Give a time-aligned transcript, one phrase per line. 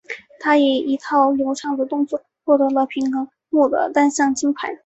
[0.39, 4.79] 她以一套流畅的动作获得了平衡木的单项金牌。